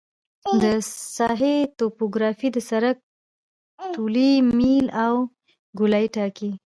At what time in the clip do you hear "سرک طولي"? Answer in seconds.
2.69-4.31